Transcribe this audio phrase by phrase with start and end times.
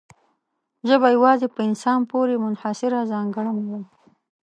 [0.87, 3.79] ژبه یوازې په انسان پورې منحصره ځانګړنه ده.